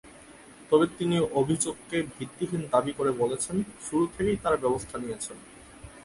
[0.69, 3.55] তবে তিনি অভিযোগকে ভিত্তিহীন দাবি করে বলেছেন,
[3.87, 5.37] শুরু থেকেই তাঁরা ব্যবস্থা নিয়েছেন।